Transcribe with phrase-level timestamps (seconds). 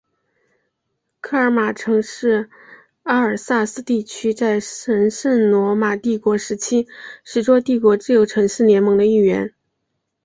[1.21, 2.49] 科尔马曾是
[3.03, 6.87] 阿尔萨斯地区在神圣罗马帝国时期
[7.23, 9.53] 十座帝国自由城市联盟的一员。